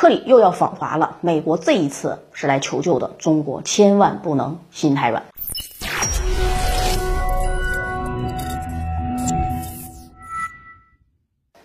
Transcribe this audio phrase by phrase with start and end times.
[0.00, 5.22] 克里又要访华了，美国这一次是来求救的，中国千万不能心太软。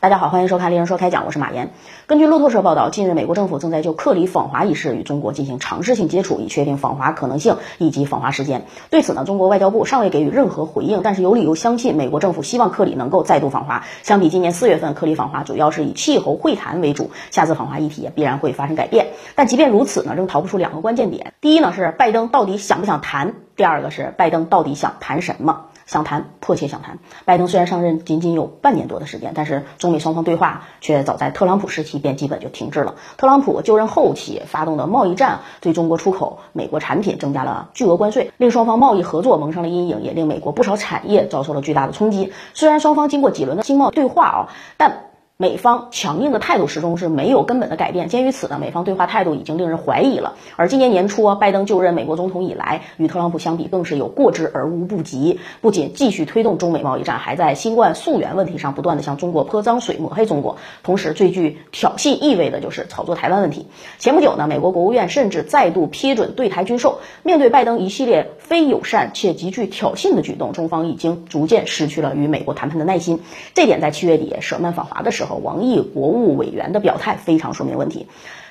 [0.05, 1.71] 大家好，欢迎收看《丽人说开讲》，我是马岩。
[2.05, 8.67] 根据路透社报道，近日美国政府正在就克里访华一事与中国进行尝试性接触，以确定访华可能性以及访华时间。
[8.91, 13.83] 对此呢，中国外交部尚未给予任何回应，但是有理由相信美国政府希望克里能够再度访华。
[14.03, 19.07] 相比今年四月份，克里访华主要是以气候会谈为主，下次访华议题也必然会发生改变。
[19.33, 25.65] 但即便如此呢，仍逃不出两个关键点：第一呢是拜登到底想不想谈；第二个是拜登到底想谈什么。
[25.85, 26.97] 想谈，迫切想谈。
[27.25, 32.95] 拜登虽然上任仅仅有半年多的时间，但是中美双方对话却早在特朗普时期便基本就停滞了。
[33.17, 42.33] 特朗普就任后期发动的贸易战，对中国出口美国产品增加了巨额关税，令双方贸易合作蒙上了阴影，也令美国不少产业遭受了巨大的冲击。
[42.55, 45.11] 虽然双方经过几轮的经贸对话啊，但。
[45.37, 48.07] 美方强硬的态度始终是没有根本的改变。
[48.07, 50.35] 鉴于此呢，美方对话态度已经令人怀疑了。
[50.55, 55.41] 而今年年初，拜登就任美国总统以来，与特朗普相比，更是有过之而无不及。
[55.59, 60.55] 不仅继续推动中美贸易战，还在新冠溯源问题上不断的向中国泼脏水、抹黑中国。
[60.83, 63.67] 同时，最具挑衅意味的就是炒作台湾问题。
[63.99, 66.99] 前不久呢，美国国务院甚至再度批准对台军售。
[67.23, 73.19] 面对拜登一系列非友善且极具挑衅的举动，中方已经逐渐失去了与美国谈判的耐心。
[73.53, 75.24] 这点在七月底舍曼访华的时候。
[75.25, 78.07] 和王毅国务委员的表态非常说明问题，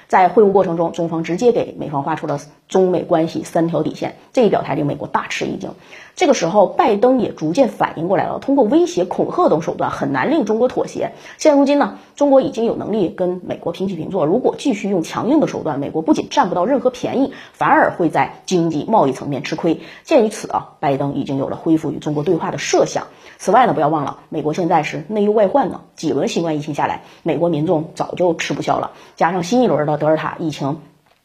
[0.08, 5.70] 在会晤过程中，中方直接给美方画出了中美关系三条底线，这一表态令美国大吃一惊。
[6.16, 11.12] 这个时候，拜登也逐渐反应过来了，通过威胁、恐吓等手段很难令中国妥协。
[11.38, 19.80] 现如今呢，中国已经有能力跟美国平起平坐，如果继续用强硬的手段，美国不仅占不到任何便宜，反而会在经济贸易层面吃亏。
[20.04, 23.08] 鉴于此啊，拜登已经有了恢复与中国对话的设想。
[23.38, 30.78] 此外呢，不要忘了，美国现在是内忧外患呢，几轮新冠疫情下来，美国民众早就吃不消了，加上新一轮的德尔塔疫情。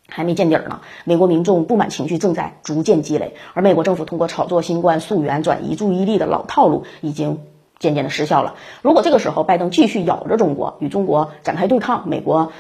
[0.10, 7.40] 还没见底儿呢，美国民众不满情绪正在逐渐积累，而美国政府通过炒作新冠溯源、转移注意力的老套路已经
[7.80, 8.56] 渐渐的失效了。
[8.82, 12.52] 如果这个时候拜登继续咬着中国，与中国展开对抗，美国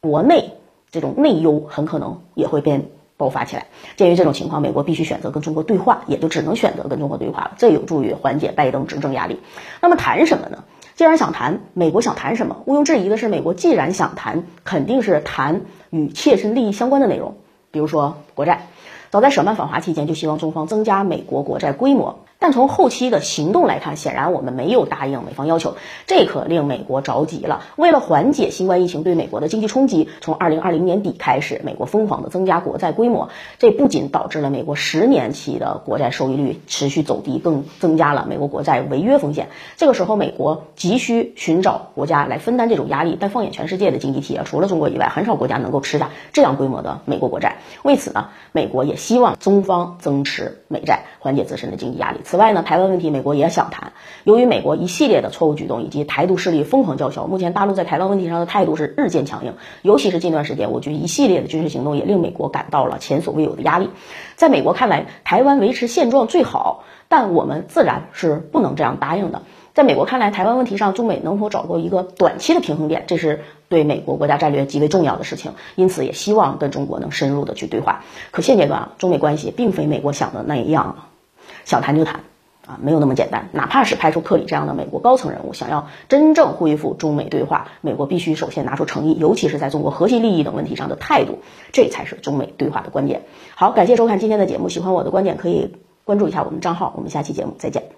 [0.00, 0.54] 国内
[0.90, 2.86] 这种内忧很可能也会变
[3.16, 3.66] 爆发起来。
[3.96, 9.40] 鉴于这种情况，美国必须选择跟中国对话，也就只能选择跟中国对话了，这有助于缓解拜登执政压力。
[9.80, 10.64] 那么谈什么呢？
[11.02, 12.62] 既然想谈，美国想谈什么？
[12.64, 17.34] 毋庸置疑的是，美国既然想谈，肯定是谈与切身利益相关的内容，
[17.72, 18.68] 比如说国债。
[19.10, 22.20] 早在舍曼访华期间，就希望中方增加美国国债规模。
[22.42, 25.76] 但从后期的行动来看，显然我们没有答应美方要求，
[26.08, 27.62] 这可令美国着急了。
[27.76, 33.28] 为了缓解新冠疫情对美国的经济冲击，从二零二零年底开始，美国疯狂的增加国债规模，
[33.60, 39.46] 这不仅导致了美国十年期的国债收益率持续走低，更增加了美国国债违约风险。
[39.76, 43.16] 这个时候，美国急需寻找国家来分担这种压力。
[43.20, 47.58] 但放眼全世界的经济体啊，除了中国以外，很少国家能够吃下这样规模的美国国债。
[47.84, 52.18] 为此呢，美国也希望中方增持美债，缓解自身的经济压力。
[52.32, 53.92] 此外呢，台湾问题美国也想谈。
[54.24, 59.52] 由于美国一系列的错误举动以及台独势力疯狂叫嚣，目前大陆在台湾问题上的态度是日渐强硬。
[59.82, 63.90] 尤其是近段时间，我军一系列的军事行动也令美国感到了前所未有的压力。
[64.34, 69.42] 在美国看来，台湾维持现状最好，但我们自然是不能这样答应的。
[69.74, 75.52] 在美国看来，台湾问题上中美能否找到一个短期的平衡点，这是对美国国家战略极为重要的事情。
[75.74, 78.04] 因此，也希望跟中国能深入的去对话。
[78.30, 80.96] 可现阶段啊，中美关系并非美国想的那样，
[81.64, 82.20] 想谈就谈。
[82.64, 83.48] 啊，没有那么简单。
[83.50, 91.40] 哪怕是派出克里这样的美国高层人物，想要真正恢复中美对话，美国必须首先拿出诚意，尤其是在中国核心利益等问题上的态度，
[91.72, 93.22] 这才是中美对话的关键。
[93.56, 95.74] 好，感谢收看今天的节目，喜欢我的观点可以
[96.04, 97.92] 关注一下我们账号，我们下期节目再见。